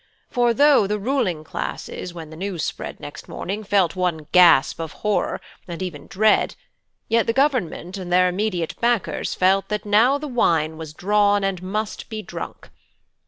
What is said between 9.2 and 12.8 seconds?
felt that now the wine was drawn and must be drunk.